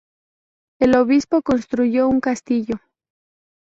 [0.79, 2.73] El obispo construyó un castillo.